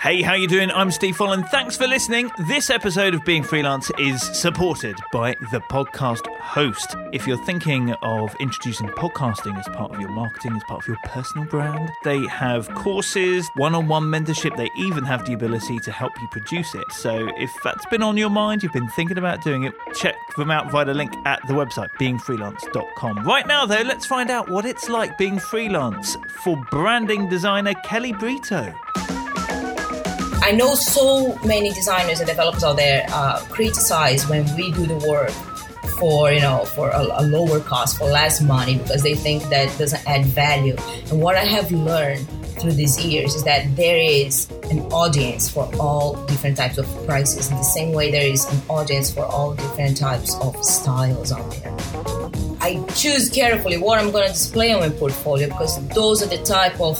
[0.00, 0.70] Hey, how you doing?
[0.70, 1.48] I'm Steve Folland.
[1.48, 2.30] Thanks for listening.
[2.46, 6.94] This episode of Being Freelance is supported by the podcast host.
[7.12, 10.98] If you're thinking of introducing podcasting as part of your marketing, as part of your
[11.06, 14.56] personal brand, they have courses, one-on-one mentorship.
[14.56, 16.92] They even have the ability to help you produce it.
[16.92, 20.52] So if that's been on your mind, you've been thinking about doing it, check them
[20.52, 23.24] out via the link at the website beingfreelance.com.
[23.24, 28.12] Right now though, let's find out what it's like being freelance for branding designer Kelly
[28.12, 28.72] Brito.
[30.40, 34.96] I know so many designers and developers out there uh, criticize when we do the
[35.08, 35.32] work
[35.98, 39.76] for you know for a, a, lower cost for less money because they think that
[39.78, 40.76] doesn't add value.
[41.10, 42.26] And what I have learned
[42.60, 47.50] through these years is that there is an audience for all different types of prices.
[47.50, 51.50] In the same way, there is an audience for all different types of styles out
[51.62, 51.74] there.
[52.60, 56.42] I choose carefully what I'm going to display on my portfolio because those are the
[56.42, 56.98] type of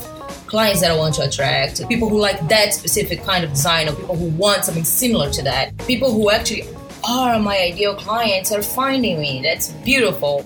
[0.48, 3.92] clients that I want to attract, people who like that specific kind of design, or
[3.92, 6.64] people who want something similar to that, people who actually
[7.06, 9.42] are my ideal clients are finding me.
[9.42, 10.42] That's beautiful.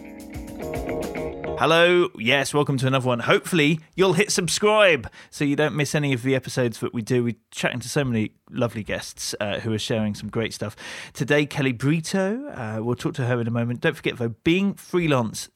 [1.59, 3.21] Hello, yes, welcome to another one.
[3.21, 7.23] Hopefully, you'll hit subscribe so you don't miss any of the episodes that we do.
[7.23, 10.75] We're chatting to so many lovely guests uh, who are sharing some great stuff.
[11.13, 12.49] Today, Kelly Brito.
[12.49, 13.81] Uh, we'll talk to her in a moment.
[13.81, 14.35] Don't forget, though,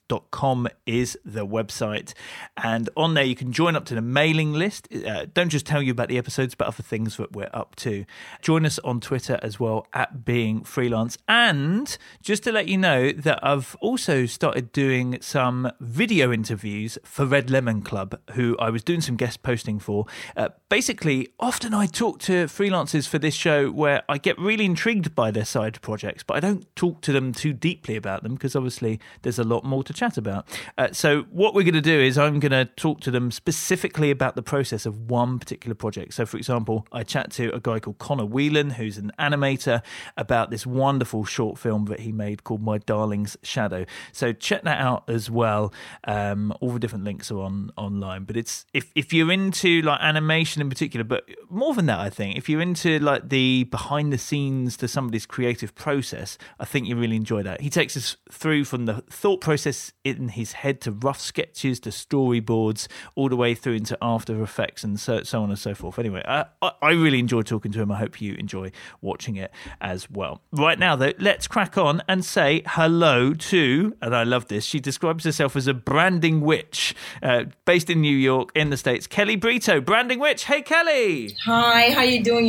[0.09, 2.15] beingfreelance.com is the website.
[2.57, 4.89] And on there, you can join up to the mailing list.
[4.95, 8.05] Uh, don't just tell you about the episodes, but other things that we're up to.
[8.41, 11.19] Join us on Twitter as well, at Being Freelance.
[11.29, 17.27] And just to let you know that I've also started doing some video interviews for
[17.27, 20.07] Red Lemon Club, who I was doing some guest posting for.
[20.37, 25.15] Uh, basically, often I talk to freelancers for this show where I get really intrigued
[25.15, 28.55] by their side projects, but I don't talk to them too deeply about them because
[28.55, 30.47] obviously there's a lot more to chat about.
[30.79, 34.11] Uh, so, what we're going to do is I'm going to talk to them specifically
[34.11, 36.15] about the process of one particular project.
[36.15, 39.83] So, for example, I chat to a guy called Connor Whelan, who's an animator,
[40.17, 43.85] about this wonderful short film that he made called My Darling's Shadow.
[44.13, 45.73] So, check that out as well.
[46.05, 48.25] Um, all the different links are on online.
[48.25, 52.11] But it's if if you're into like animation in particular, but more than that, I
[52.11, 56.65] think if you're into into like the behind the scenes to somebody's creative process, I
[56.65, 57.61] think you really enjoy that.
[57.61, 61.91] He takes us through from the thought process in his head to rough sketches to
[61.91, 65.99] storyboards, all the way through into After Effects and so, so on and so forth.
[65.99, 67.91] Anyway, I, I really enjoy talking to him.
[67.91, 70.43] I hope you enjoy watching it as well.
[70.53, 74.65] Right now, though, let's crack on and say hello to, and I love this.
[74.65, 79.07] She describes herself as a branding witch, uh, based in New York in the States.
[79.07, 80.45] Kelly Brito, branding witch.
[80.45, 81.37] Hey, Kelly.
[81.45, 82.47] Hi, how you doing?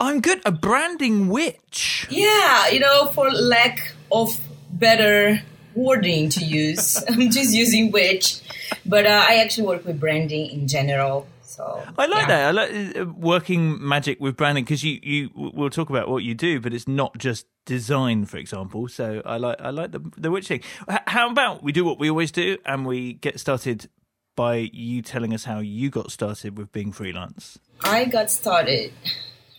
[0.00, 0.40] I'm good.
[0.44, 2.06] A branding witch.
[2.10, 4.40] Yeah, you know, for lack of
[4.70, 5.40] better
[5.78, 8.40] wording to use, I'm just using witch.
[8.84, 11.26] But uh, I actually work with branding in general.
[11.42, 12.26] So I like yeah.
[12.26, 12.48] that.
[12.48, 16.34] I like uh, working magic with branding because you you we'll talk about what you
[16.34, 18.88] do, but it's not just design, for example.
[18.88, 20.62] So I like I like the the witch thing.
[21.06, 23.88] How about we do what we always do and we get started
[24.36, 27.58] by you telling us how you got started with being freelance.
[27.82, 28.92] I got started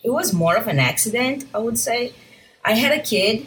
[0.02, 2.12] it was more of an accident, I would say.
[2.64, 3.46] I had a kid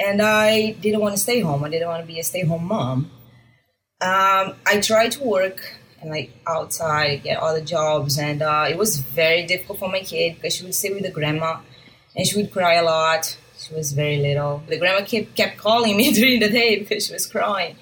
[0.00, 1.64] and I didn't want to stay home.
[1.64, 3.10] I didn't want to be a stay home mom.
[4.00, 5.60] Um, I tried to work
[6.00, 10.36] and like outside, get other jobs, and uh, it was very difficult for my kid
[10.36, 11.58] because she would stay with the grandma
[12.14, 13.36] and she would cry a lot.
[13.58, 14.62] She was very little.
[14.68, 17.76] The grandma kept, kept calling me during the day because she was crying.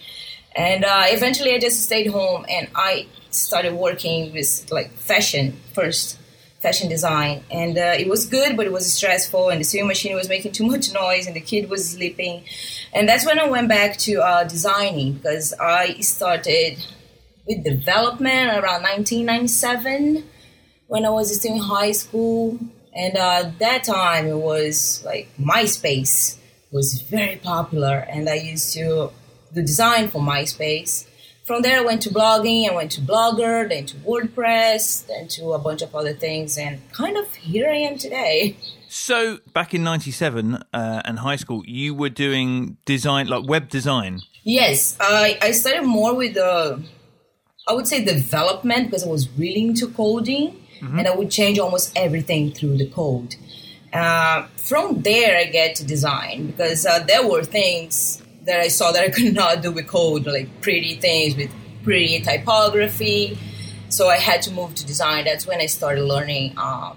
[0.54, 6.18] And uh, eventually I just stayed home and I started working with like fashion first
[6.66, 10.16] fashion design, and uh, it was good, but it was stressful, and the sewing machine
[10.16, 12.42] was making too much noise, and the kid was sleeping,
[12.92, 16.84] and that's when I went back to uh, designing because I started
[17.46, 20.24] with development around 1997
[20.88, 22.58] when I was still in high school,
[22.92, 26.36] and uh, that time it was like MySpace
[26.72, 29.12] was very popular, and I used to
[29.54, 31.05] do design for MySpace
[31.46, 32.68] from there, I went to blogging.
[32.68, 36.80] I went to Blogger, then to WordPress, then to a bunch of other things, and
[36.92, 38.56] kind of here I am today.
[38.88, 44.22] So, back in '97 uh, and high school, you were doing design, like web design.
[44.42, 46.82] Yes, I I started more with the,
[47.68, 50.98] I would say development because I was really into coding, mm-hmm.
[50.98, 53.36] and I would change almost everything through the code.
[53.92, 58.92] Uh, from there, I get to design because uh, there were things that I saw
[58.92, 61.50] that I could not do with code, like pretty things with
[61.82, 63.38] pretty typography.
[63.88, 65.24] So I had to move to design.
[65.24, 66.96] That's when I started learning um,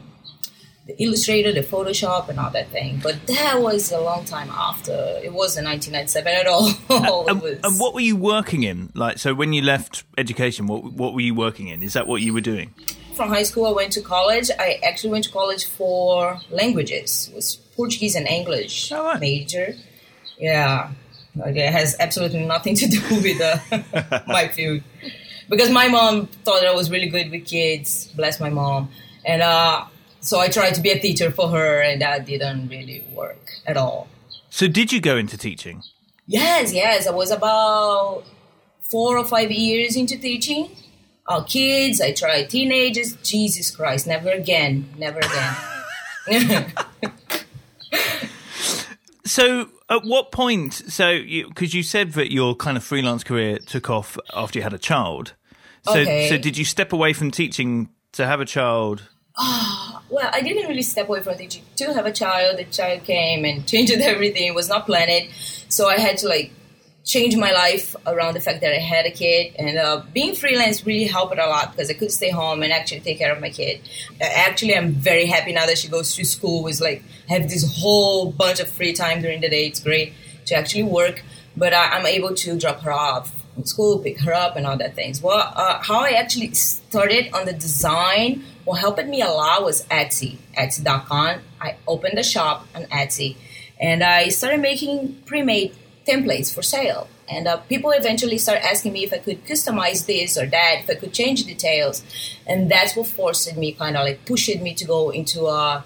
[0.88, 3.00] the Illustrator, the Photoshop, and all that thing.
[3.04, 5.20] But that was a long time after.
[5.24, 6.68] It wasn't 1997 at all.
[7.30, 7.60] and, was...
[7.64, 8.92] and, what were you working in?
[8.96, 11.84] Like, so when you left education, what what were you working in?
[11.84, 12.74] Is that what you were doing?
[13.20, 14.50] from high school, I went to college.
[14.58, 17.28] I actually went to college for languages.
[17.30, 19.20] It was Portuguese and English Oh, right.
[19.20, 19.76] major.
[20.38, 20.92] Yeah,
[21.46, 24.82] it has absolutely nothing to do with uh, my field
[25.50, 28.08] because my mom thought I was really good with kids.
[28.16, 28.90] Bless my mom,
[29.26, 29.86] and uh,
[30.20, 33.78] so I tried to be a teacher for her, and that didn't really work at
[33.78, 34.08] all.
[34.50, 35.84] So, did you go into teaching?
[36.26, 37.08] Yes, yes.
[37.08, 38.24] I was about
[38.82, 40.70] four or five years into teaching.
[41.28, 43.14] Uh, kids, I tried teenagers.
[43.18, 45.56] Jesus Christ, never again, never again.
[49.30, 50.74] So, at what point?
[50.74, 54.74] So, because you, said that your kind of freelance career took off after you had
[54.74, 55.34] a child.
[55.84, 56.28] So, Okay.
[56.30, 59.08] so did you step away from teaching to have a child?
[60.10, 62.58] well, I didn't really step away from teaching to have a child.
[62.58, 64.48] The child came and changed everything.
[64.48, 65.30] It was not planned,
[65.70, 66.52] so I had to like
[67.10, 69.56] change my life around the fact that I had a kid.
[69.58, 73.00] And uh, being freelance really helped a lot because I could stay home and actually
[73.00, 73.82] take care of my kid.
[74.22, 76.62] Actually, I'm very happy now that she goes to school.
[76.62, 79.66] With like have this whole bunch of free time during the day.
[79.66, 80.14] It's great
[80.46, 81.24] to actually work,
[81.58, 84.78] but I, I'm able to drop her off in school, pick her up, and all
[84.78, 85.22] that things.
[85.22, 89.84] Well, uh, how I actually started on the design, what helped me a lot was
[89.88, 91.42] Etsy, Etsy.com.
[91.60, 93.36] I opened a shop on Etsy,
[93.80, 95.76] and I started making pre-made
[96.10, 97.08] templates for sale.
[97.28, 100.90] And uh, people eventually started asking me if I could customize this or that, if
[100.90, 102.04] I could change details,
[102.48, 105.84] and that's what forced me, kind of like pushed me to go into a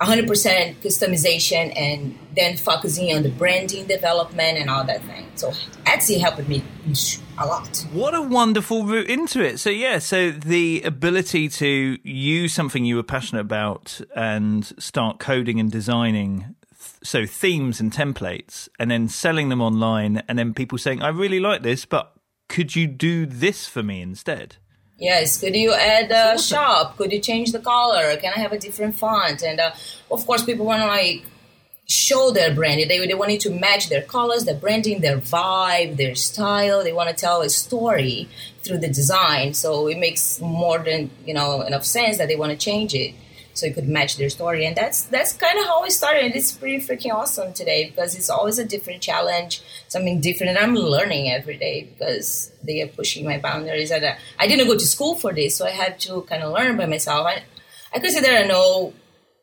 [0.00, 5.26] 100% customization and then focusing on the branding development and all that thing.
[5.34, 5.50] So
[5.84, 6.62] Etsy helped me
[7.36, 7.84] a lot.
[7.92, 9.58] What a wonderful route into it.
[9.58, 15.58] So, yeah, so the ability to use something you were passionate about and start coding
[15.58, 16.54] and designing.
[17.02, 21.38] So, themes and templates, and then selling them online, and then people saying, I really
[21.40, 22.12] like this, but
[22.48, 24.56] could you do this for me instead?
[24.98, 26.96] Yes, could you add a shop?
[26.96, 28.16] Could you change the color?
[28.16, 29.42] Can I have a different font?
[29.42, 29.70] And uh,
[30.10, 31.24] of course, people want to like
[31.88, 32.90] show their brand.
[32.90, 36.82] They, they want it to match their colors, their branding, their vibe, their style.
[36.82, 38.28] They want to tell a story
[38.64, 39.54] through the design.
[39.54, 43.14] So it makes more than you know enough sense that they want to change it
[43.58, 44.64] so it could match their story.
[44.66, 46.24] And that's that's kind of how I started.
[46.24, 50.50] And it's pretty freaking awesome today because it's always a different challenge, something different.
[50.50, 53.90] And I'm learning every day because they are pushing my boundaries.
[53.90, 56.52] And uh, I didn't go to school for this, so I had to kind of
[56.52, 57.26] learn by myself.
[57.26, 57.42] I,
[57.94, 58.92] I consider I know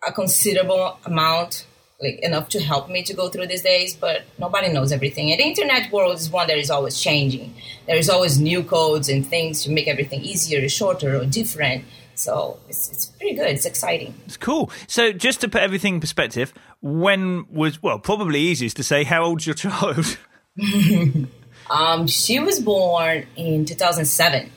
[0.07, 1.65] a considerable amount,
[2.01, 5.31] like enough to help me to go through these days, but nobody knows everything.
[5.31, 7.55] And the internet world is one that is always changing.
[7.87, 11.85] There is always new codes and things to make everything easier, shorter, or different.
[12.15, 13.47] So it's, it's pretty good.
[13.47, 14.13] It's exciting.
[14.25, 14.71] It's cool.
[14.87, 19.23] So, just to put everything in perspective, when was, well, probably easiest to say, how
[19.23, 20.17] old's your child?
[21.69, 24.51] Um, she was born in 2007.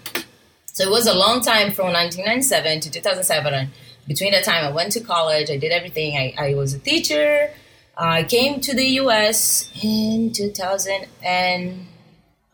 [0.67, 3.55] So it was a long time from 1997 to 2007.
[3.55, 3.71] And
[4.07, 5.51] between that time, I went to college.
[5.51, 6.17] I did everything.
[6.17, 7.51] I, I was a teacher.
[7.97, 11.87] I came to the US in 2000 and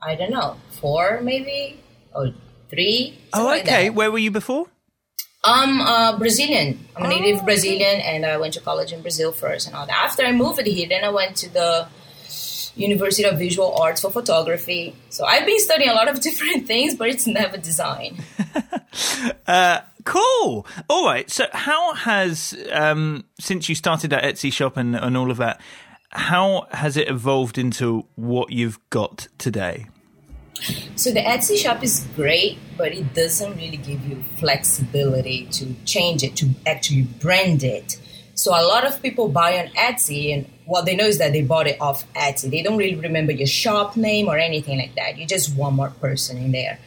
[0.01, 1.81] I don't know, four maybe
[2.15, 2.33] or
[2.71, 3.19] three.
[3.33, 3.91] Oh, something like okay.
[3.91, 4.69] Where were you before?
[5.45, 6.87] I'm uh, Brazilian.
[6.97, 7.45] I'm a native okay.
[7.45, 9.97] Brazilian, and I went to college in Brazil first and all that.
[9.97, 11.87] After I moved here, then I went to the
[12.77, 14.95] University of Visual Arts for photography.
[15.11, 18.23] So I've been studying a lot of different things, but it's never design.
[19.47, 20.67] uh, Cool.
[20.89, 21.31] All right.
[21.31, 25.61] So, how has um, since you started that Etsy shop and, and all of that,
[26.11, 29.87] how has it evolved into what you've got today?
[30.97, 36.23] So the Etsy shop is great, but it doesn't really give you flexibility to change
[36.23, 37.99] it, to actually brand it.
[38.35, 41.43] So a lot of people buy on Etsy, and what they know is that they
[41.43, 42.51] bought it off Etsy.
[42.51, 45.19] They don't really remember your shop name or anything like that.
[45.19, 46.79] You're just one more person in there.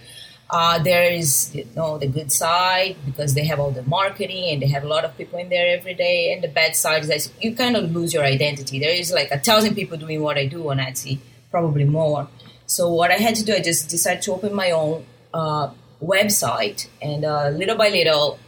[0.50, 4.62] Uh, there is you know the good side because they have all the marketing and
[4.62, 6.34] they have a lot of people in there every day.
[6.34, 8.80] And the bad side is that you kind of lose your identity.
[8.80, 11.20] There is like a thousand people doing what I do on Etsy,
[11.52, 12.30] probably more.
[12.68, 15.72] So what I had to do, I just decided to open my own uh,
[16.02, 18.40] website, and uh, little by little,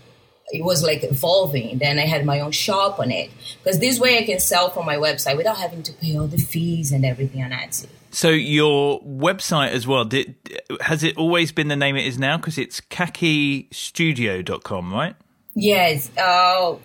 [0.50, 1.80] it was like evolving.
[1.80, 3.32] Then I had my own shop on it
[3.64, 6.38] because this way I can sell from my website without having to pay all the
[6.38, 7.88] fees and everything on Etsy.
[8.12, 10.34] So, your website as well, did,
[10.82, 12.38] has it always been the name it is now?
[12.38, 15.16] Because it's kakistudio.com, right?
[15.54, 16.10] Yes.
[16.18, 16.78] Uh,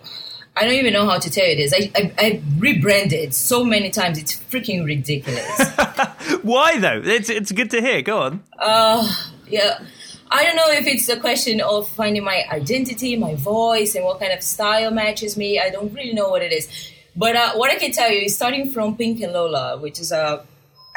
[0.57, 1.73] I don't even know how to tell you this.
[1.73, 4.17] I, I, I rebranded so many times.
[4.17, 5.59] It's freaking ridiculous.
[6.43, 7.01] Why, though?
[7.03, 8.01] It's, it's good to hear.
[8.01, 8.43] Go on.
[9.49, 9.79] yeah.
[10.31, 14.19] I don't know if it's a question of finding my identity, my voice, and what
[14.19, 15.59] kind of style matches me.
[15.59, 16.69] I don't really know what it is.
[17.15, 20.11] But uh, what I can tell you is starting from Pink and Lola, which is
[20.11, 20.45] a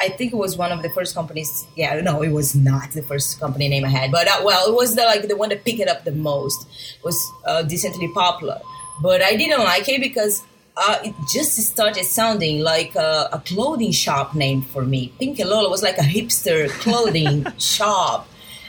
[0.01, 1.67] I think it was one of the first companies.
[1.75, 4.73] Yeah, no, it was not the first company name I had, but uh, well, it
[4.73, 6.67] was the like the one that picked it up the most.
[6.97, 8.61] It was uh, decently popular,
[9.01, 10.43] but I didn't like it because
[10.77, 15.13] uh, it just started sounding like a, a, clothing shop name for me.
[15.19, 18.27] Pink and Lola was like a hipster clothing shop.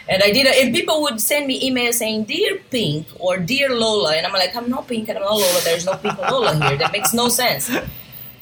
[0.09, 3.71] And I did, it, and people would send me emails saying, Dear Pink or Dear
[3.71, 4.17] Lola.
[4.17, 5.61] And I'm like, I'm not Pink and I'm not Lola.
[5.63, 6.77] There's no Pink and Lola here.
[6.79, 7.71] That makes no sense.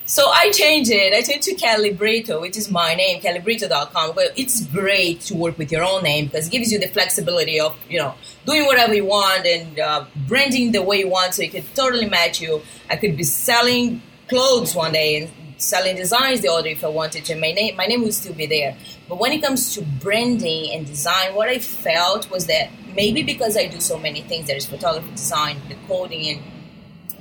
[0.08, 1.12] So I changed it.
[1.12, 4.14] I changed to Kelly Brito, which is my name, kellybrito.com.
[4.14, 7.60] But it's great to work with your own name because it gives you the flexibility
[7.60, 8.14] of, you know,
[8.46, 12.08] doing whatever you want and uh, branding the way you want so it could totally
[12.08, 12.62] match you.
[12.88, 17.26] I could be selling clothes one day and selling designs the other if I wanted
[17.26, 17.34] to.
[17.34, 18.78] My name, my name would still be there.
[19.10, 23.58] But when it comes to branding and design, what I felt was that maybe because
[23.58, 26.42] I do so many things, there's photography, design, the coding, and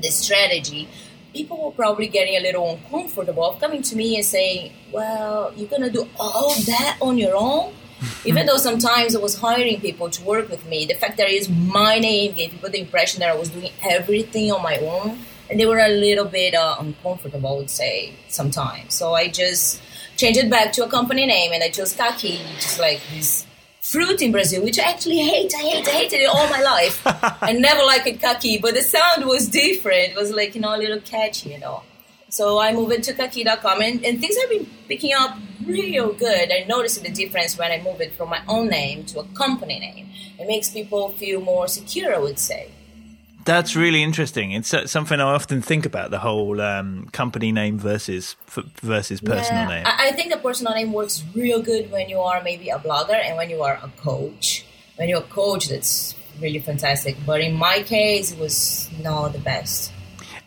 [0.01, 0.87] the strategy–
[1.33, 5.69] people were probably getting a little uncomfortable of coming to me and saying, Well, you're
[5.69, 7.73] going to do all that on your own?
[8.25, 11.33] Even though sometimes I was hiring people to work with me, the fact that it
[11.33, 15.19] is my name gave people the impression that I was doing everything on my own.
[15.49, 18.93] And they were a little bit uh, uncomfortable, I would say, sometimes.
[18.93, 19.81] So I just
[20.17, 23.46] changed it back to a company name and I chose Kaki, just like this
[23.91, 25.53] fruit in Brazil, which I actually hate.
[25.55, 25.87] I hate.
[25.87, 27.01] I hated it all my life.
[27.05, 30.11] I never liked kaki, but the sound was different.
[30.11, 31.83] It was like you know a little catchy, you know.
[32.29, 36.51] So I moved to kaki.com and, and things have been picking up real good.
[36.51, 39.79] I noticed the difference when I moved it from my own name to a company
[39.79, 40.09] name.
[40.37, 42.71] It makes people feel more secure, I would say.
[43.47, 44.51] That's really interesting.
[44.51, 48.35] It's something I often think about the whole um, company name versus
[48.81, 49.85] versus personal yeah, name.
[49.87, 53.37] I think the personal name works real good when you are maybe a blogger and
[53.37, 54.65] when you are a coach.
[54.97, 57.15] When you're a coach, that's really fantastic.
[57.25, 59.93] But in my case, it was not the best.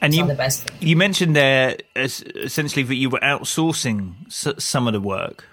[0.02, 0.36] And you,
[0.80, 5.46] you mentioned there essentially that you were outsourcing some of the work.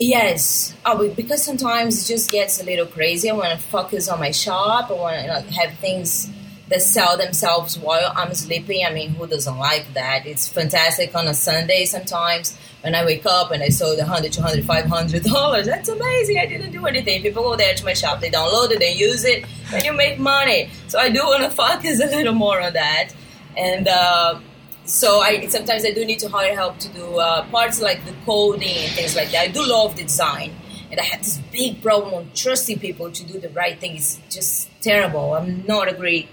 [0.00, 3.30] Yes, oh, because sometimes it just gets a little crazy.
[3.30, 4.90] I want to focus on my shop.
[4.90, 6.30] I want to like, have things
[6.68, 8.84] that sell themselves while I'm sleeping.
[8.84, 10.26] I mean, who doesn't like that?
[10.26, 14.64] It's fantastic on a Sunday sometimes when I wake up and I sold 100, 200,
[14.64, 15.66] 500 dollars.
[15.66, 16.38] That's amazing.
[16.38, 17.22] I didn't do anything.
[17.22, 20.18] People go there to my shop, they download it, they use it, and you make
[20.18, 20.70] money.
[20.88, 23.10] So I do want to focus a little more on that.
[23.56, 24.40] And uh,
[24.84, 28.12] so I sometimes I do need to hire help to do uh, parts like the
[28.24, 29.42] coding and things like that.
[29.42, 30.52] I do love the design.
[30.88, 33.96] And I have this big problem on trusting people to do the right thing.
[33.96, 35.34] It's just terrible.
[35.34, 36.28] I'm not a great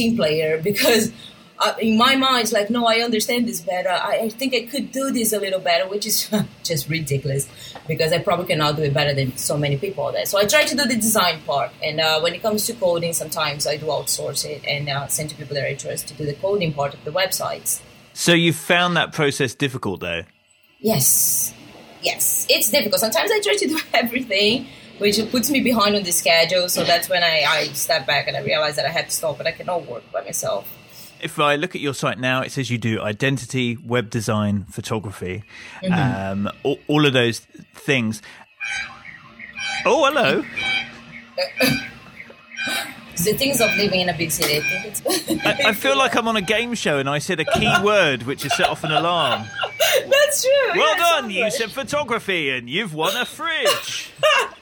[0.00, 1.12] team player because
[1.60, 3.90] uh, in my mind it's like no i understand this better.
[3.90, 6.16] I, I, think i could do this a little better which is
[6.70, 7.48] just ridiculous
[7.86, 10.26] because i probably cannot do it better than so many people there.
[10.26, 13.12] So i try to do the design part and uh, when it comes to coding
[13.12, 16.24] sometimes i do outsource it and uh, send to people that i trust to do
[16.24, 17.80] the coding part of the websites.
[18.12, 20.22] So you found that process difficult though?
[20.80, 21.54] Yes.
[22.02, 22.46] Yes.
[22.48, 23.00] It's difficult.
[23.00, 24.66] Sometimes i try to do everything
[25.00, 26.68] which puts me behind on the schedule.
[26.68, 29.38] So that's when I, I step back and I realize that I had to stop
[29.38, 30.68] and I cannot work by myself.
[31.20, 35.42] If I look at your site now, it says you do identity, web design, photography,
[35.82, 36.46] mm-hmm.
[36.46, 37.40] um, all, all, of those
[37.74, 38.22] things.
[39.84, 40.44] Oh, hello.
[43.24, 44.60] the things of living in a big city.
[44.64, 47.70] I, I, I, feel like I'm on a game show and I said a key
[47.84, 49.46] word which has set off an alarm.
[50.08, 50.50] That's true.
[50.74, 51.30] Well yeah, done.
[51.30, 54.10] You said photography and you've won a fridge.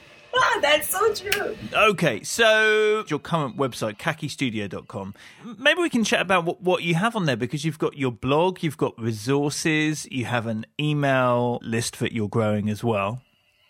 [0.61, 1.57] That's so true.
[1.73, 5.13] Okay, so your current website, kakistudio.com.
[5.57, 8.11] Maybe we can chat about what, what you have on there because you've got your
[8.11, 13.21] blog, you've got resources, you have an email list that you're growing as well.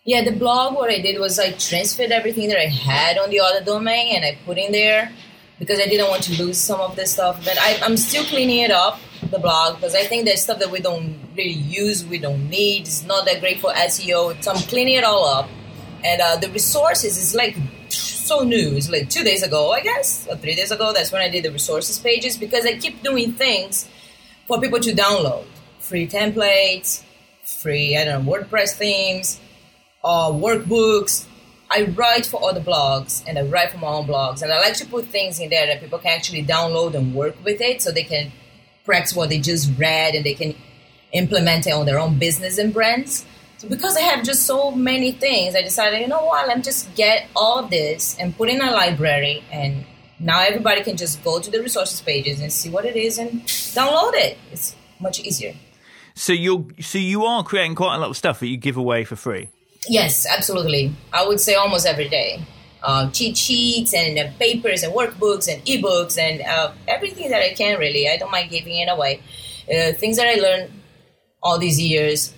[0.04, 3.40] Yeah, the blog, what I did was I transferred everything that I had on the
[3.40, 5.12] other domain and I put in there
[5.58, 7.44] because I didn't want to lose some of the stuff.
[7.44, 8.98] But I, I'm still cleaning it up,
[9.30, 12.82] the blog, because I think there's stuff that we don't really use, we don't need.
[12.82, 14.42] It's not that great for SEO.
[14.42, 15.50] So I'm cleaning it all up
[16.04, 17.56] and uh, the resources is like
[17.88, 18.76] so new.
[18.76, 20.92] It's like two days ago, I guess, or three days ago.
[20.92, 23.88] That's when I did the resources pages because I keep doing things
[24.46, 25.44] for people to download
[25.78, 27.02] free templates,
[27.42, 29.40] free I don't know WordPress themes,
[30.04, 31.26] uh, workbooks.
[31.72, 34.74] I write for other blogs and I write for my own blogs, and I like
[34.74, 37.92] to put things in there that people can actually download and work with it, so
[37.92, 38.32] they can
[38.84, 40.54] practice what they just read and they can
[41.12, 43.24] implement it on their own business and brands.
[43.60, 46.62] So because I have just so many things, I decided, you know what, let me
[46.62, 49.84] just get all this and put in a library and
[50.18, 53.42] now everybody can just go to the resources pages and see what it is and
[53.42, 54.38] download it.
[54.50, 55.52] It's much easier.
[56.14, 59.04] So you're so you are creating quite a lot of stuff that you give away
[59.04, 59.50] for free.
[59.86, 60.96] Yes, absolutely.
[61.12, 62.42] I would say almost every day.
[62.82, 67.52] Uh, cheat sheets and uh, papers and workbooks and ebooks and uh, everything that I
[67.52, 68.08] can really.
[68.08, 69.20] I don't mind giving it away.
[69.68, 70.72] Uh, things that I learned
[71.42, 72.32] all these years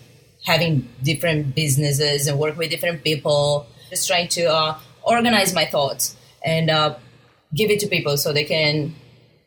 [0.45, 3.67] having different businesses and work with different people.
[3.91, 6.97] Just trying to uh, organize my thoughts and uh,
[7.55, 8.95] give it to people so they can,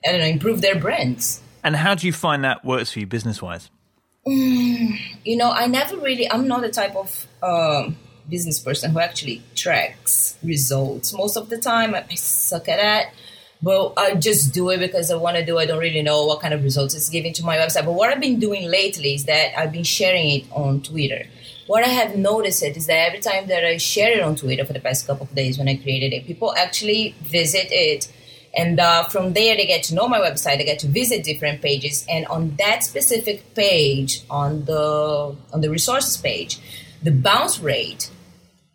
[0.06, 1.42] I don't know, improve their brands.
[1.64, 3.70] And how do you find that works for you business wise?
[4.28, 7.98] Mm, you know, I never really, I'm not the type of um,
[8.30, 11.14] business person who actually tracks results.
[11.14, 13.14] Most of the time, I, I suck at that.
[13.62, 15.58] But I just do it because I want to do.
[15.58, 17.86] I don't really know what kind of results it's giving to my website.
[17.86, 21.26] But what I've been doing lately is that I've been sharing it on Twitter.
[21.68, 24.74] What I have noticed is that every time that I share it on Twitter for
[24.74, 28.12] the past couple of days when I created it, people actually visit it
[28.56, 31.62] and uh, from there they get to know my website they get to visit different
[31.62, 36.60] pages and on that specific page on the on the resources page
[37.04, 38.10] the bounce rate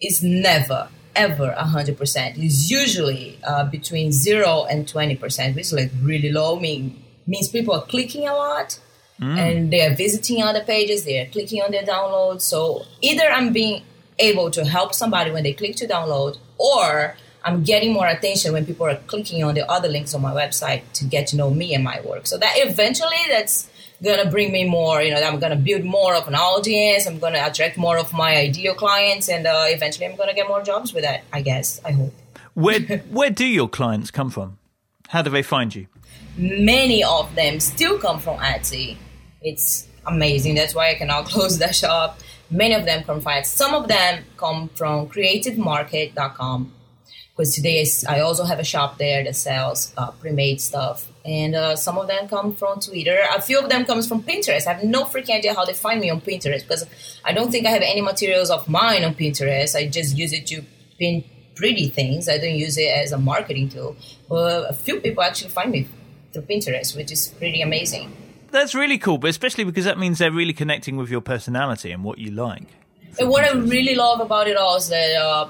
[0.00, 6.30] is never ever 100% it's usually uh, between 0 and 20% which is like really
[6.30, 8.78] low mean, means people are clicking a lot
[9.20, 9.38] mm.
[9.38, 13.52] and they are visiting other pages they are clicking on their downloads so either i'm
[13.52, 13.82] being
[14.18, 18.66] able to help somebody when they click to download or I'm getting more attention when
[18.66, 21.74] people are clicking on the other links on my website to get to know me
[21.74, 22.26] and my work.
[22.26, 23.70] So that eventually that's
[24.02, 27.42] gonna bring me more, you know, I'm gonna build more of an audience, I'm gonna
[27.44, 31.04] attract more of my ideal clients, and uh, eventually I'm gonna get more jobs with
[31.04, 32.14] that, I guess, I hope.
[32.54, 32.80] Where,
[33.10, 34.58] where do your clients come from?
[35.08, 35.86] How do they find you?
[36.36, 38.96] Many of them still come from Etsy.
[39.42, 40.54] It's amazing.
[40.54, 42.20] That's why I cannot close that shop.
[42.50, 43.46] Many of them come from Etsy.
[43.46, 46.72] Some of them come from creativemarket.com
[47.36, 51.76] because today I also have a shop there that sells uh, pre-made stuff, and uh,
[51.76, 53.18] some of them come from Twitter.
[53.34, 54.66] A few of them comes from Pinterest.
[54.66, 56.86] I have no freaking idea how they find me on Pinterest because
[57.24, 59.74] I don't think I have any materials of mine on Pinterest.
[59.74, 60.62] I just use it to
[60.98, 62.28] pin pretty things.
[62.28, 63.96] I don't use it as a marketing tool.
[64.28, 65.88] But a few people actually find me
[66.32, 68.16] through Pinterest, which is pretty amazing.
[68.50, 72.02] That's really cool, but especially because that means they're really connecting with your personality and
[72.02, 72.66] what you like.
[73.18, 75.48] And what I really love about it all is that uh,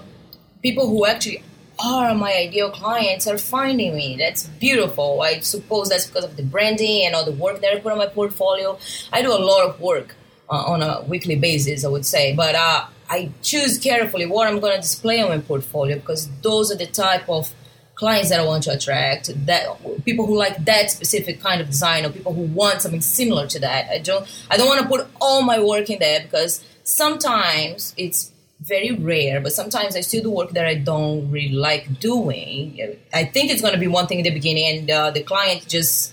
[0.63, 1.43] people who actually
[1.83, 4.17] are my ideal clients are finding me.
[4.17, 5.23] That's beautiful.
[5.23, 7.99] I suppose that's because of the branding and all the work that I put on
[7.99, 8.79] my portfolio.
[9.13, 10.17] I do a lot of work
[10.49, 14.61] uh, on a weekly basis, I would say, but uh, I choose carefully what I'm
[14.61, 17.53] going to display on my portfolio because those are the type of
[17.95, 19.31] clients that I want to attract.
[19.47, 19.67] That
[20.05, 23.59] people who like that specific kind of design or people who want something similar to
[23.61, 23.91] that.
[23.91, 24.27] I don't.
[24.51, 29.41] I don't want to put all my work in there because sometimes it's very rare,
[29.41, 32.97] but sometimes I still do work that I don't really like doing.
[33.13, 35.67] I think it's going to be one thing in the beginning, and uh, the client
[35.67, 36.13] just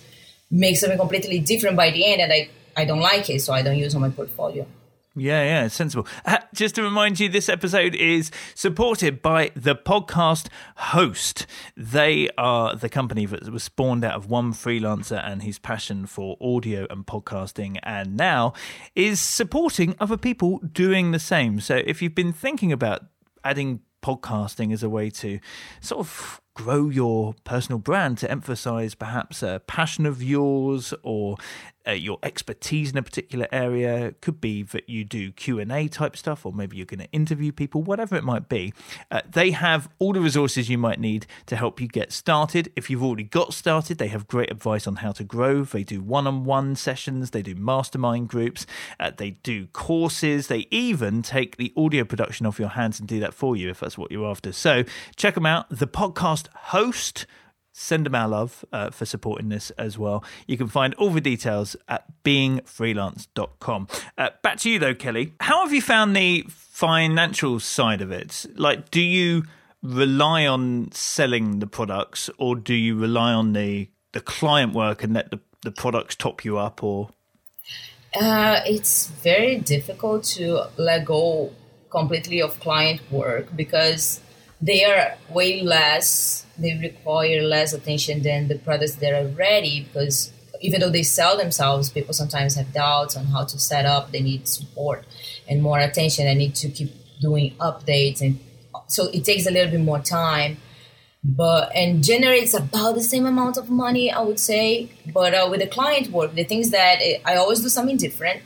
[0.50, 3.62] makes something completely different by the end, and I, I don't like it, so I
[3.62, 4.66] don't use on my portfolio.
[5.20, 6.06] Yeah, yeah, sensible.
[6.26, 11.48] Uh, just to remind you, this episode is supported by the podcast host.
[11.76, 16.38] They are the company that was spawned out of one freelancer and his passion for
[16.40, 18.54] audio and podcasting, and now
[18.96, 21.62] is supporting other people doing the same.
[21.62, 23.02] So if you've been thinking about
[23.44, 25.40] adding podcasting as a way to
[25.82, 31.38] sort of grow your personal brand to emphasize perhaps a passion of yours or
[31.88, 34.14] uh, your expertise in a particular area.
[34.22, 37.12] Could be that you do Q and A type stuff, or maybe you're going to
[37.12, 37.82] interview people.
[37.82, 38.74] Whatever it might be,
[39.12, 42.72] uh, they have all the resources you might need to help you get started.
[42.76, 45.64] If you've already got started, they have great advice on how to grow.
[45.64, 48.66] They do one-on-one sessions, they do mastermind groups,
[49.00, 50.48] uh, they do courses.
[50.48, 53.80] They even take the audio production off your hands and do that for you if
[53.80, 54.52] that's what you're after.
[54.52, 54.84] So
[55.16, 55.70] check them out.
[55.70, 57.26] The podcast host
[57.80, 60.24] send them our love uh, for supporting this as well.
[60.48, 63.88] You can find all the details at beingfreelance.com.
[64.18, 65.34] Uh, back to you though, Kelly.
[65.40, 68.48] How have you found the financial side of it?
[68.56, 69.44] Like, do you
[69.84, 75.14] rely on selling the products or do you rely on the, the client work and
[75.14, 77.10] let the, the products top you up or?
[78.20, 81.54] Uh, it's very difficult to let go
[81.92, 84.20] completely of client work because
[84.62, 90.32] they are way less they require less attention than the products that are ready because
[90.60, 94.22] even though they sell themselves people sometimes have doubts on how to set up they
[94.22, 95.06] need support
[95.48, 96.92] and more attention they need to keep
[97.22, 98.40] doing updates and
[98.88, 100.58] so it takes a little bit more time.
[101.24, 104.90] But and generates about the same amount of money i would say.
[105.14, 108.42] But uh, with the client work the things that it, i always do something different.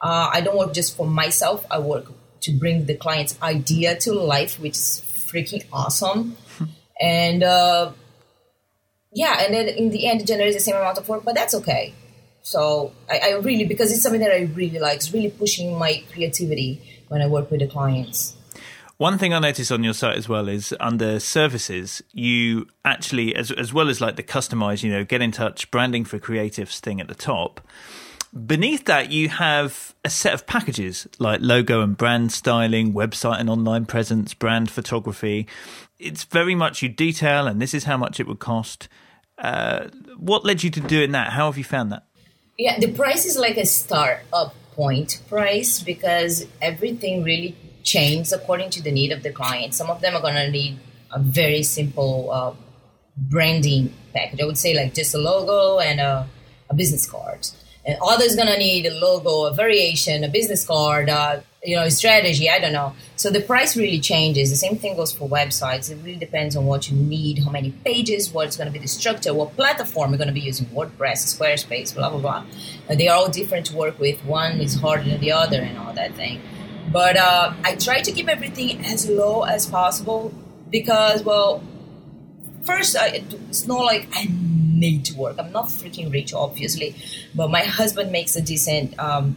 [0.00, 2.06] Uh, i don't work just for myself i work
[2.40, 6.36] to bring the client's idea to life which is freaking awesome.
[7.00, 7.92] and uh,
[9.12, 11.54] yeah, and then in the end, it generates the same amount of work, but that's
[11.54, 11.94] okay.
[12.42, 16.02] So I, I really, because it's something that I really like, it's really pushing my
[16.12, 18.36] creativity when I work with the clients.
[18.98, 23.50] One thing I noticed on your site as well is under services, you actually, as
[23.50, 27.00] as well as like the customize, you know, get in touch, branding for creatives thing
[27.00, 27.60] at the top,
[28.32, 33.50] beneath that, you have a set of packages like logo and brand styling, website and
[33.50, 35.46] online presence, brand photography.
[35.98, 38.88] It's very much you detail, and this is how much it would cost.
[39.38, 41.32] Uh, what led you to doing that?
[41.32, 42.04] How have you found that?
[42.58, 48.70] Yeah, the price is like a start up point price because everything really changes according
[48.70, 49.74] to the need of the client.
[49.74, 50.78] Some of them are going to need
[51.10, 52.54] a very simple uh,
[53.16, 54.40] branding package.
[54.40, 56.28] I would say like just a logo and a,
[56.70, 57.48] a business card.
[57.84, 62.50] And others gonna need a logo, a variation, a business card, uh, you know, strategy.
[62.50, 62.92] I don't know.
[63.16, 64.50] So the price really changes.
[64.50, 65.90] The same thing goes for websites.
[65.90, 69.32] It really depends on what you need, how many pages, what's to be the structure,
[69.34, 72.44] what platform you're to be using, WordPress, Squarespace, blah blah blah.
[72.88, 74.24] Uh, they are all different to work with.
[74.24, 76.40] One is harder than the other, and all that thing.
[76.92, 80.34] But uh, I try to keep everything as low as possible
[80.70, 81.62] because, well,
[82.64, 84.26] first, I, it's not like I
[84.82, 85.36] need to work.
[85.38, 86.94] I'm not freaking rich, obviously,
[87.34, 89.36] but my husband makes a decent, um,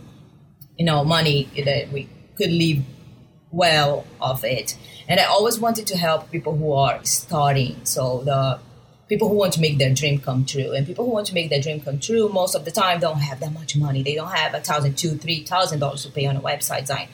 [0.78, 2.80] you know, money that we could live
[3.52, 4.78] well off it.
[5.08, 7.86] And I always wanted to help people who are starting.
[7.86, 8.60] So the
[9.08, 11.50] people who want to make their dream come true and people who want to make
[11.50, 14.32] their dream come true most of the time don't have that much money they don't
[14.32, 17.08] have a thousand two three thousand dollars to pay on a website design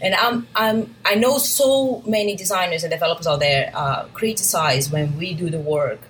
[0.00, 5.16] and i'm i'm i know so many designers and developers out there uh, criticize when
[5.16, 6.00] we do the work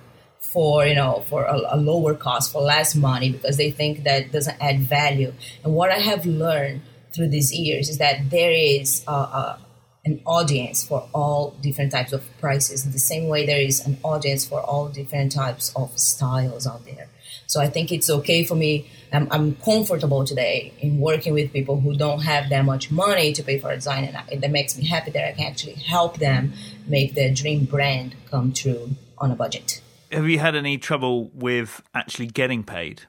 [0.53, 4.31] for you know for a, a lower cost for less money because they think that
[4.31, 5.33] doesn't add value.
[5.63, 6.81] And what i have learned
[7.13, 12.85] through these years is that there is an audience for all different types of prices.
[12.85, 16.85] In the same way there is an audience for all different types of styles out
[16.85, 17.09] there.
[17.47, 18.89] So i think it's okay for me.
[19.13, 23.41] I'm, I'm comfortable today in working with people who don't have that much money to
[23.41, 26.17] pay for a design and I, that makes me happy that i can actually help
[26.17, 26.51] them
[26.87, 31.81] make their dream brand come true on a budget have you had any trouble with
[31.93, 33.03] actually getting paid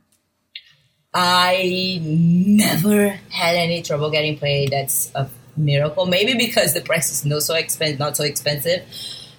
[1.14, 4.70] I never had any trouble getting paid.
[4.72, 6.06] That's a miracle.
[6.06, 8.84] Maybe because the price is not so expensive, not so expensive,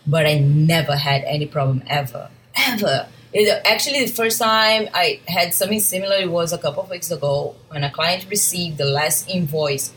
[0.07, 3.07] but I never had any problem ever, ever.
[3.31, 7.55] It, actually, the first time I had something similar was a couple of weeks ago
[7.69, 9.93] when a client received the last invoice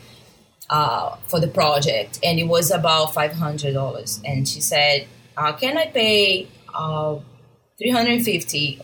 [0.69, 4.21] uh, for the project, and it was about five hundred dollars.
[4.25, 7.17] And she said, uh, "Can I pay uh,
[7.79, 8.81] three hundred fifty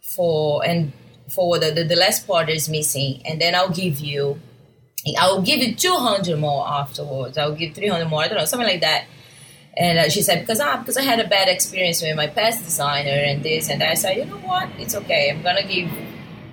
[0.00, 0.92] for and
[1.28, 4.40] for the, the the last part is missing, and then I'll give you."
[5.14, 7.38] I will give you 200 more afterwards.
[7.38, 8.22] I'll give 300 more.
[8.22, 9.04] I don't know, something like that.
[9.76, 12.64] And uh, she said, because I, because I had a bad experience with my past
[12.64, 13.90] designer and this and that.
[13.90, 14.68] I said, you know what?
[14.78, 15.30] It's okay.
[15.30, 15.90] I'm to give,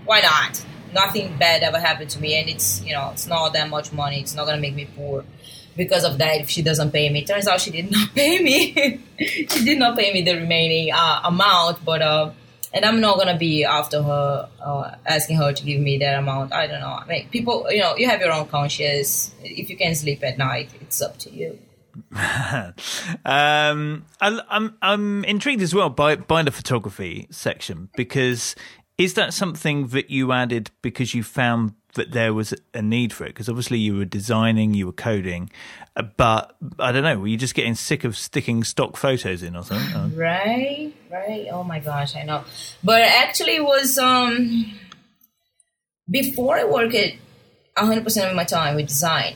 [0.05, 0.63] why not?
[0.93, 2.37] Nothing bad ever happened to me.
[2.39, 4.19] And it's, you know, it's not that much money.
[4.19, 5.23] It's not to make me poor
[5.75, 7.25] because of that if she doesn't pay me.
[7.25, 8.99] Turns out she did not pay me.
[9.17, 12.31] she did not pay me the remaining uh, amount, but uh,
[12.73, 16.53] and I'm not gonna be after her, uh, asking her to give me that amount.
[16.53, 16.87] I don't know.
[16.87, 19.33] I mean, people, you know, you have your own conscience.
[19.43, 21.59] If you can sleep at night, it's up to you.
[23.25, 28.55] um, I, I'm I'm intrigued as well by by the photography section because
[28.97, 33.25] is that something that you added because you found that there was a need for
[33.25, 33.29] it?
[33.29, 35.49] Because obviously you were designing, you were coding,
[35.95, 39.55] uh, but I don't know, were you just getting sick of sticking stock photos in
[39.55, 40.17] or something?
[40.23, 41.47] Right, right.
[41.51, 42.43] Oh my gosh, I know.
[42.83, 44.73] But actually, it was um
[46.09, 47.17] before I worked it
[47.77, 49.35] 100% of my time with design.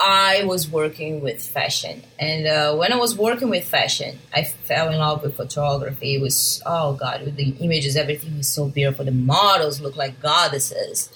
[0.00, 4.90] I was working with fashion, and uh, when I was working with fashion, I fell
[4.90, 6.16] in love with photography.
[6.16, 9.04] It was oh god, with the images, everything was so beautiful.
[9.04, 11.08] The models looked like goddesses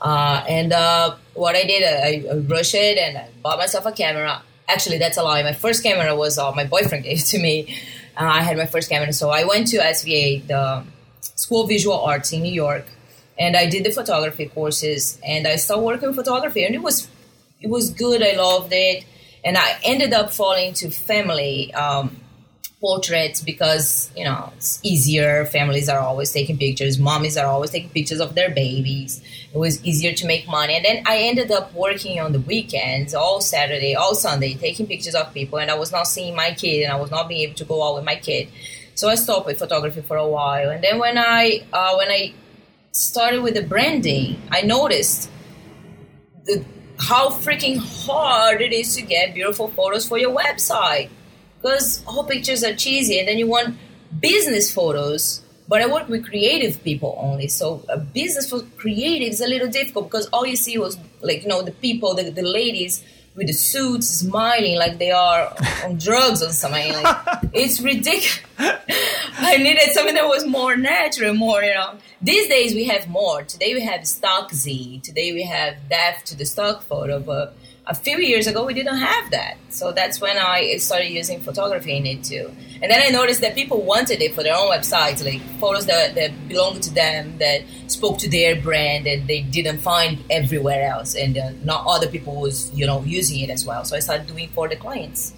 [0.00, 3.92] uh, and uh, what I did, I, I rushed it and I bought myself a
[3.92, 4.42] camera.
[4.68, 5.42] Actually, that's a lie.
[5.42, 7.76] My first camera was uh, my boyfriend gave to me.
[8.16, 10.84] Uh, I had my first camera, so I went to SVA, the
[11.20, 12.86] School of Visual Arts in New York,
[13.38, 15.18] and I did the photography courses.
[15.24, 17.08] And I started working photography, and it was
[17.60, 18.22] it was good.
[18.22, 19.04] I loved it,
[19.44, 21.72] and I ended up falling to family.
[21.74, 22.20] Um,
[22.80, 25.44] portraits because you know it's easier.
[25.46, 26.98] Families are always taking pictures.
[26.98, 29.20] Mommies are always taking pictures of their babies.
[29.52, 30.76] It was easier to make money.
[30.76, 35.14] And then i ended up working on the weekends all saturday all sunday taking pictures
[35.14, 35.58] of people.
[35.58, 37.86] And i was not seeing my kid and i was not being able to go
[37.86, 38.48] out with my kid.
[38.94, 40.70] So i stopped with photography for a while.
[40.70, 42.32] And then when i uh, when i
[42.92, 45.30] started with the branding i noticed
[46.44, 46.64] the
[46.98, 51.08] how freaking hard it is to get beautiful photos for your website
[51.60, 53.76] because all pictures are cheesy and then you want
[54.20, 59.40] business photos but i work with creative people only so a business for creative is
[59.40, 62.42] a little difficult because all you see was like you know the people the, the
[62.42, 63.04] ladies
[63.36, 67.16] with the suits smiling like they are on drugs or something like
[67.52, 68.40] it's ridiculous
[69.38, 73.42] i needed something that was more natural more you know these days we have more.
[73.42, 75.00] Today we have Stocksy.
[75.02, 77.20] Today we have Death to the Stock Photo.
[77.20, 77.54] But
[77.88, 79.56] a few years ago we didn't have that.
[79.70, 82.50] So that's when I started using photography in it too.
[82.82, 86.14] And then I noticed that people wanted it for their own websites, like photos that,
[86.14, 91.16] that belonged to them, that spoke to their brand, and they didn't find everywhere else,
[91.16, 93.84] and uh, not other people was you know using it as well.
[93.84, 95.34] So I started doing for the clients.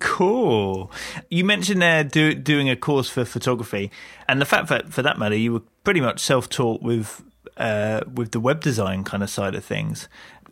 [0.00, 0.90] Cool.
[1.30, 3.90] You mentioned there do, doing a course for photography,
[4.26, 7.22] and the fact that, for that matter, you were pretty much self-taught with
[7.56, 10.08] uh, with the web design kind of side of things.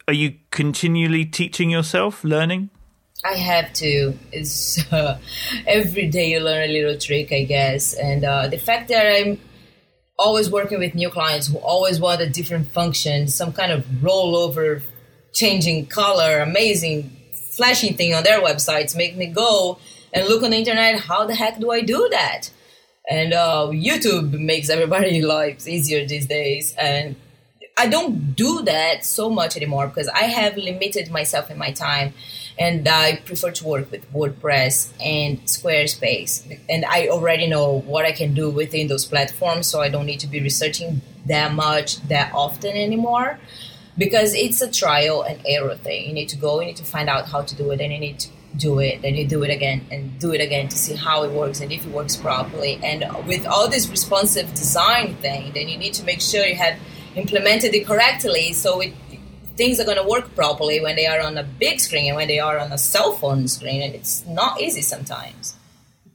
[0.09, 2.71] Are you continually teaching yourself, learning?
[3.25, 4.15] I have to.
[4.33, 5.19] It's uh,
[5.67, 7.95] every day you learn a little trick, I guess.
[7.95, 9.39] And uh, the fact that I'm
[10.19, 14.83] always working with new clients who always want a different function, some kind of rollover,
[15.33, 17.17] changing color, amazing,
[17.57, 19.79] flashing thing on their websites, make me go
[20.13, 21.01] and look on the internet.
[21.01, 22.51] How the heck do I do that?
[23.09, 26.75] And uh, YouTube makes everybody's lives easier these days.
[26.77, 27.17] And
[27.77, 32.13] I don't do that so much anymore because I have limited myself in my time
[32.59, 36.59] and I prefer to work with WordPress and Squarespace.
[36.69, 40.21] And I already know what I can do within those platforms, so I don't need
[40.21, 43.39] to be researching that much that often anymore
[43.97, 46.09] because it's a trial and error thing.
[46.09, 47.99] You need to go, you need to find out how to do it, and you
[47.99, 50.95] need to do it, then you do it again and do it again to see
[50.95, 52.79] how it works and if it works properly.
[52.83, 56.79] And with all this responsive design thing, then you need to make sure you have
[57.17, 58.93] implemented it correctly so it,
[59.57, 62.29] things are going to work properly when they are on a big screen and when
[62.29, 65.55] they are on a cell phone screen and it's not easy sometimes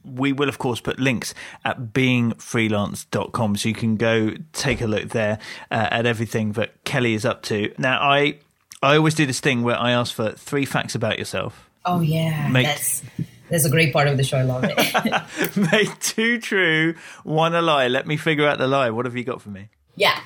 [0.04, 1.34] we will of course put links
[1.64, 5.38] at beingfreelance.com so you can go take a look there
[5.70, 8.36] uh, at everything that kelly is up to now i
[8.82, 12.48] i always do this thing where i ask for three facts about yourself oh yeah
[12.48, 13.02] Make, that's
[13.50, 14.38] that's a great part of the show.
[14.38, 15.56] I love it.
[15.72, 17.88] Make two true, one a lie.
[17.88, 18.90] Let me figure out the lie.
[18.90, 19.68] What have you got for me?
[19.96, 20.20] Yeah.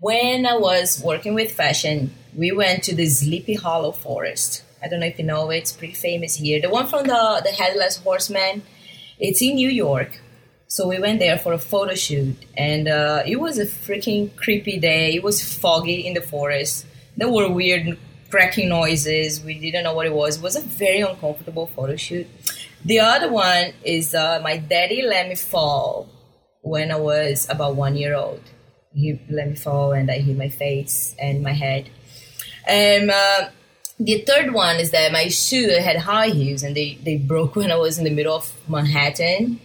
[0.00, 4.62] When I was working with fashion, we went to the Sleepy Hollow Forest.
[4.80, 6.60] I don't know if you know it, it's pretty famous here.
[6.60, 8.62] The one from the, the Headless Horseman,
[9.18, 10.20] it's in New York.
[10.68, 14.78] So we went there for a photo shoot, and uh, it was a freaking creepy
[14.78, 15.16] day.
[15.16, 16.86] It was foggy in the forest.
[17.16, 17.98] There were weird
[18.30, 19.42] cracking noises.
[19.42, 20.36] We didn't know what it was.
[20.36, 22.28] It was a very uncomfortable photo shoot.
[22.84, 26.08] The other one is uh, my daddy let me fall
[26.62, 28.42] when I was about one year old
[28.94, 31.90] he let me fall and I hit my face and my head.
[32.66, 33.48] And uh,
[33.98, 37.70] the third one is that my shoe had high heels and they, they broke when
[37.70, 39.60] I was in the middle of Manhattan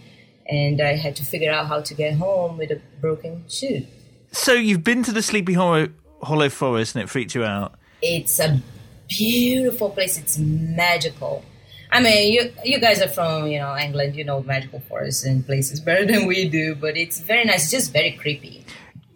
[0.46, 3.86] and I had to figure out how to get home with a broken shoe.
[4.32, 5.88] So you've been to the Sleepy Hollow,
[6.22, 7.74] Hollow Forest and it freaked you out?
[8.02, 8.60] It's a
[9.08, 10.18] beautiful place.
[10.18, 11.44] It's magical.
[11.90, 14.16] I mean, you you guys are from you know England.
[14.16, 17.62] You know magical forests and places better than we do, but it's very nice.
[17.62, 18.64] It's just very creepy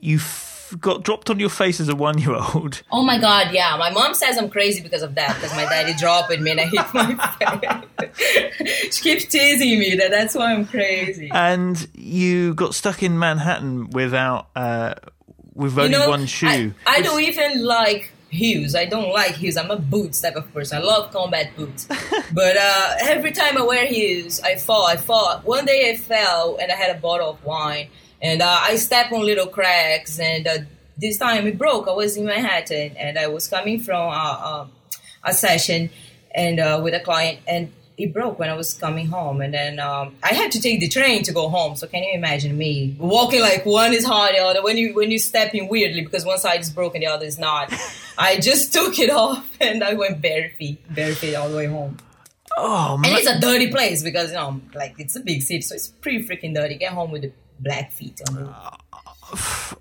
[0.01, 0.19] you
[0.81, 2.83] got dropped on your face as a one year old.
[2.93, 3.77] Oh my god, yeah.
[3.77, 6.67] My mom says I'm crazy because of that, because my daddy dropped me and I
[6.67, 7.79] hit my
[8.11, 8.95] face.
[8.97, 11.31] she keeps teasing me that that's why I'm crazy.
[11.33, 14.95] And you got stuck in Manhattan without uh,
[15.55, 16.75] with only you know, one shoe.
[16.87, 18.75] I, I don't even like heels.
[18.75, 19.57] I don't like heels.
[19.57, 20.79] I'm a boots type of person.
[20.79, 21.87] I love combat boots.
[22.33, 24.87] but uh, every time I wear heels, I fall.
[24.87, 25.39] I fall.
[25.41, 27.89] One day I fell and I had a bottle of wine
[28.21, 30.59] and uh, I stepped on little cracks, and uh,
[30.97, 31.89] this time it broke.
[31.89, 34.71] I was in Manhattan, and I was coming from a, a,
[35.25, 35.91] a session,
[36.35, 39.81] and uh, with a client, and it broke when I was coming home, and then
[39.81, 41.75] um, I had to take the train to go home.
[41.75, 45.11] So can you imagine me walking like one is hard, the other when you when
[45.11, 47.73] you step in weirdly because one side is broken, the other is not.
[48.19, 51.67] I just took it off and I went bare feet, bare feet all the way
[51.67, 51.99] home.
[52.57, 53.11] Oh, man.
[53.11, 55.89] and it's a dirty place because you know, like it's a big city, so it's
[55.89, 56.77] pretty freaking dirty.
[56.77, 59.79] Get home with the black feet on the.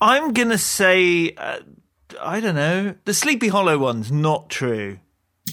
[0.00, 1.60] I'm gonna say, uh,
[2.20, 2.94] I don't know.
[3.04, 4.98] The Sleepy Hollow one's not true.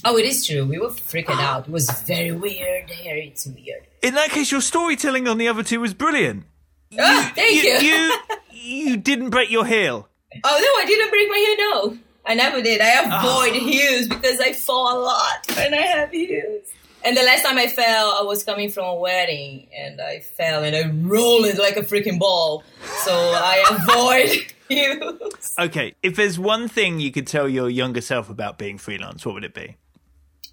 [0.04, 0.66] Oh, it is true.
[0.66, 1.66] We were freaking out.
[1.66, 2.90] It was very weird.
[2.90, 3.86] Here, it's weird.
[4.02, 6.44] In that case, your storytelling on the other two was brilliant.
[6.96, 7.72] Oh, thank you.
[7.72, 8.18] You, you,
[8.90, 10.08] you didn't break your heel.
[10.44, 11.56] Oh no, I didn't break my heel.
[11.58, 12.80] No, I never did.
[12.80, 13.66] I avoid oh.
[13.66, 16.68] heels because I fall a lot and I have heels.
[17.04, 20.64] And the last time I fell, I was coming from a wedding and I fell
[20.64, 22.64] and I rolled like a freaking ball.
[23.02, 25.30] So I avoid you.
[25.58, 29.34] Okay, if there's one thing you could tell your younger self about being freelance, what
[29.34, 29.76] would it be?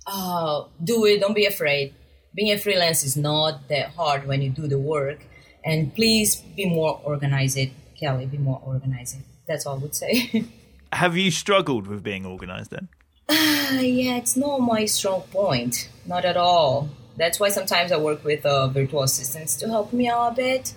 [0.08, 1.22] Oh, do it.
[1.22, 1.94] Don't be afraid.
[2.36, 5.26] Being a freelance is not that hard when you do the work.
[5.64, 7.60] And please be more organized,
[7.98, 8.26] Kelly.
[8.26, 9.18] Be more organized.
[9.48, 10.46] That's all I would say.
[10.94, 12.90] Have you struggled with being organized then?
[13.82, 15.90] yeah, it's not my strong point.
[16.06, 16.90] Not at all.
[17.18, 20.74] That's why sometimes I work with uh, virtual assistants to help me out a bit.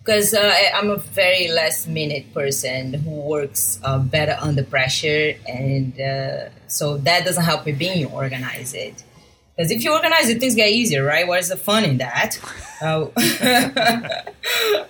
[0.00, 6.00] because uh, I'm a very last minute person who works uh, better under pressure, and
[6.00, 8.74] uh, so that doesn't help me being organized.
[8.74, 11.28] Because if you organize it, things get easier, right?
[11.28, 12.38] What is the fun in that?
[12.82, 13.12] Oh.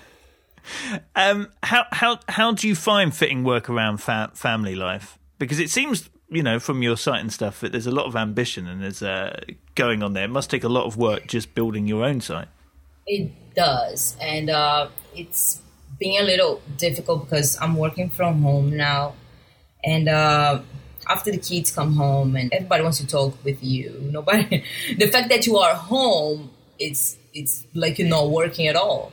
[1.17, 5.19] um, how how how do you find fitting work around fa- family life?
[5.39, 8.17] Because it seems you know from your site and stuff that there's a lot of
[8.17, 9.41] ambition and there's uh,
[9.75, 10.25] going on there.
[10.25, 12.49] It must take a lot of work just building your own site.
[13.07, 15.61] It does, and uh, it's
[15.99, 19.15] being a little difficult because I'm working from home now,
[19.85, 20.61] and uh,
[21.09, 24.65] after the kids come home and everybody wants to talk with you, nobody.
[24.97, 29.13] the fact that you are home, it's it's like you're not working at all.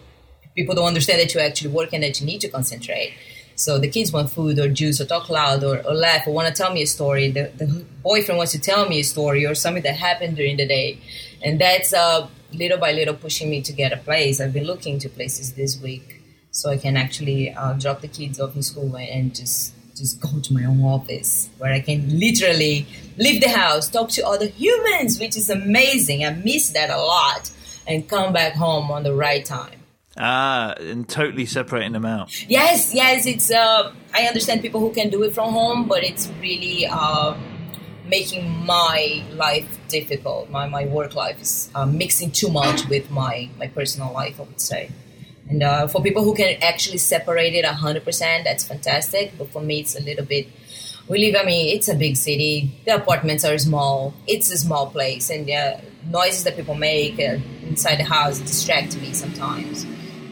[0.56, 3.14] People don't understand that you're actually working, that you need to concentrate.
[3.58, 6.48] So the kids want food or juice or talk loud or, or laugh or want
[6.48, 7.32] to tell me a story.
[7.32, 10.68] The, the boyfriend wants to tell me a story or something that happened during the
[10.68, 11.00] day.
[11.44, 14.40] And that's uh, little by little pushing me to get a place.
[14.40, 18.40] I've been looking to places this week so I can actually uh, drop the kids
[18.40, 22.86] off in school and just just go to my own office where I can literally
[23.18, 26.24] leave the house, talk to other humans, which is amazing.
[26.24, 27.50] I miss that a lot,
[27.88, 29.77] and come back home on the right time.
[30.18, 32.30] Ah, and totally separating them out.
[32.50, 33.52] Yes, yes, it's.
[33.52, 36.88] Uh, I understand people who can do it from home, but it's really.
[36.88, 37.38] Uh,
[38.08, 40.50] making my life difficult.
[40.50, 44.44] My, my work life is uh, mixing too much with my, my personal life, I
[44.44, 44.92] would say.
[45.50, 49.38] And uh, for people who can actually separate it 100%, that's fantastic.
[49.38, 50.48] But for me, it's a little bit.
[51.08, 52.72] We live, I mean, it's a big city.
[52.86, 54.14] The apartments are small.
[54.28, 55.30] It's a small place.
[55.30, 59.86] And the noises that people make uh, inside the house distract me sometimes.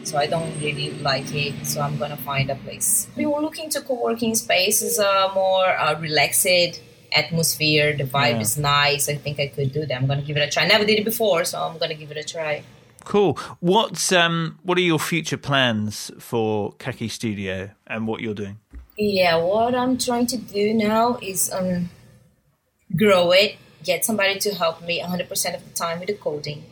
[0.06, 1.66] So I don't really like it.
[1.66, 3.08] So I'm going to find a place.
[3.16, 6.80] We were looking to co working spaces, uh, more uh, relaxed
[7.12, 7.96] atmosphere.
[7.96, 8.40] The vibe yeah.
[8.40, 9.08] is nice.
[9.08, 9.94] I think I could do that.
[9.96, 10.62] I'm going to give it a try.
[10.62, 12.62] I never did it before, so I'm going to give it a try.
[13.04, 13.38] Cool.
[13.60, 18.58] What's um what are your future plans for Kaki Studio and what you're doing?
[18.96, 21.90] Yeah, what I'm trying to do now is um
[22.96, 26.64] grow it, get somebody to help me 100% of the time with the coding.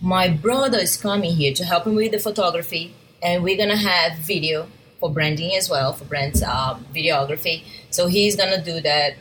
[0.00, 4.18] My brother is coming here to help me with the photography, and we're gonna have
[4.18, 4.66] video
[5.00, 7.62] for branding as well for brands uh, videography.
[7.90, 9.14] So he's gonna do that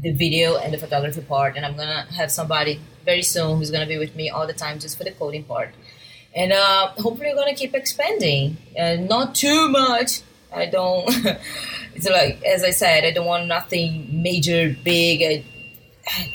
[0.00, 3.86] the video and the photography part, and I'm gonna have somebody very soon who's gonna
[3.86, 5.70] be with me all the time just for the coding part.
[6.34, 10.22] And uh, hopefully, we're gonna keep expanding, and not too much.
[10.52, 11.04] I don't.
[11.94, 15.22] it's like as I said, I don't want nothing major, big.
[15.22, 15.44] I,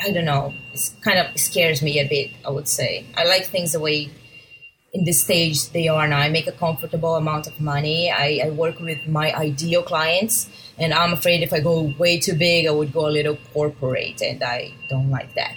[0.04, 0.54] I don't know.
[0.74, 2.32] It kind of scares me a bit.
[2.46, 4.12] I would say I like things the way
[4.94, 6.20] in this stage they are now.
[6.20, 8.12] I make a comfortable amount of money.
[8.12, 12.36] I, I, work with my ideal clients, and I'm afraid if I go way too
[12.36, 15.56] big, I would go a little corporate, and I don't like that.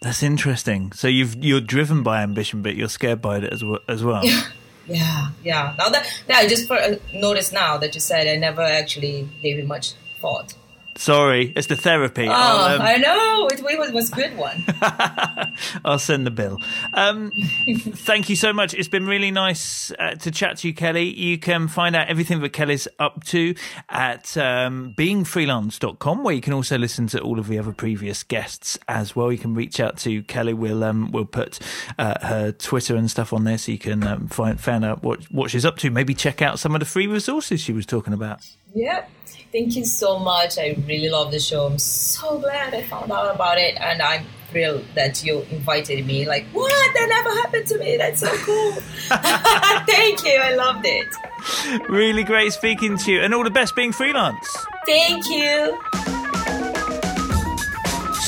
[0.00, 0.92] That's interesting.
[0.92, 3.80] So you've you're driven by ambition, but you're scared by it as well.
[3.88, 4.24] As well.
[4.86, 5.74] yeah, yeah.
[5.78, 9.58] Now that yeah, I just uh, noticed now that you said I never actually gave
[9.58, 10.54] it much thought.
[10.98, 12.26] Sorry, it's the therapy.
[12.26, 13.46] Oh, um, I know.
[13.52, 14.64] It, it was a good one.
[15.84, 16.58] I'll send the bill.
[16.92, 17.30] Um,
[17.78, 18.74] thank you so much.
[18.74, 21.04] It's been really nice uh, to chat to you, Kelly.
[21.04, 23.54] You can find out everything that Kelly's up to
[23.88, 28.76] at um, beingfreelance.com, where you can also listen to all of the other previous guests
[28.88, 29.30] as well.
[29.30, 30.52] You can reach out to Kelly.
[30.52, 31.60] We'll um, we'll put
[31.96, 35.30] uh, her Twitter and stuff on there so you can um, find find out what
[35.30, 35.92] what she's up to.
[35.92, 38.40] Maybe check out some of the free resources she was talking about.
[38.74, 39.12] Yep.
[39.50, 40.58] Thank you so much.
[40.58, 41.66] I really love the show.
[41.66, 46.26] I'm so glad I found out about it, and I'm thrilled that you invited me.
[46.26, 46.70] Like, what?
[46.94, 47.96] That never happened to me.
[47.96, 48.72] That's so cool.
[49.86, 50.38] Thank you.
[50.38, 51.88] I loved it.
[51.88, 54.66] Really great speaking to you, and all the best being freelance.
[54.86, 55.78] Thank you.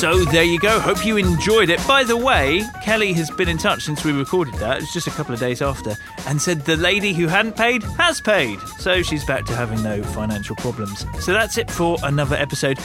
[0.01, 0.81] So there you go.
[0.81, 1.79] Hope you enjoyed it.
[1.87, 4.81] By the way, Kelly has been in touch since we recorded that.
[4.81, 5.95] It's just a couple of days after,
[6.27, 8.59] and said the lady who hadn't paid has paid.
[8.79, 11.05] So she's back to having no financial problems.
[11.23, 12.79] So that's it for another episode.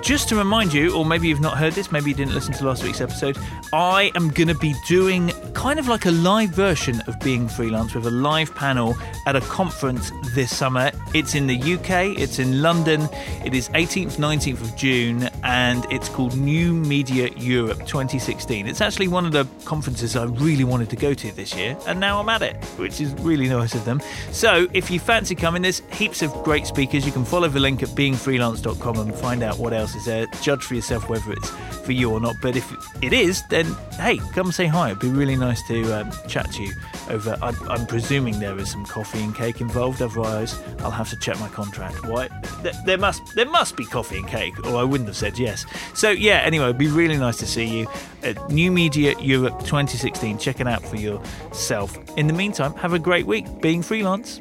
[0.00, 2.64] Just to remind you, or maybe you've not heard this, maybe you didn't listen to
[2.64, 3.36] last week's episode,
[3.74, 7.94] I am going to be doing kind of like a live version of Being Freelance
[7.94, 10.90] with a live panel at a conference this summer.
[11.12, 13.06] It's in the UK, it's in London,
[13.44, 18.66] it is 18th, 19th of June, and it's called New Media Europe 2016.
[18.66, 21.98] It's actually one of the conferences I really wanted to go to this year, and
[21.98, 24.02] now I'm at it, which is really nice of them.
[24.32, 27.06] So if you fancy coming, there's heaps of great speakers.
[27.06, 30.26] You can follow the link at beingfreelance.com and find out what else is there.
[30.42, 31.50] Judge for yourself whether it's
[31.86, 32.36] for you or not.
[32.42, 32.70] But if
[33.02, 34.88] it is, then hey, come say hi.
[34.90, 36.74] It'd be really nice to um, chat to you
[37.08, 37.36] over.
[37.42, 40.02] I'm, I'm, presuming there is some coffee and cake involved.
[40.02, 42.06] Otherwise, I'll have to check my contract.
[42.06, 42.28] Why?
[42.62, 45.66] th- there must there must be coffee and cake, or I wouldn't have said yes.
[45.94, 47.86] So yeah, anyway, it'd be really nice to see you
[48.22, 50.36] at New Media Europe 2016.
[50.36, 51.96] Check it out for yourself.
[52.18, 54.38] In the meantime, have a great week being freelance.